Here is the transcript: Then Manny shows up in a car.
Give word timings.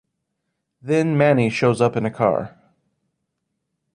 Then 0.81 1.15
Manny 1.15 1.51
shows 1.51 1.79
up 1.79 1.95
in 1.95 2.07
a 2.07 2.09
car. 2.09 2.57